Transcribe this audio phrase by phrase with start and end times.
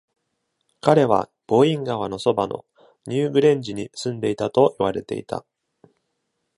[0.79, 2.65] 彼は、ボイン川の側の、
[3.05, 5.45] ニューグレンジに住んでいたと言われていた。